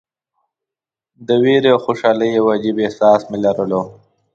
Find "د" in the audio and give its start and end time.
1.27-1.29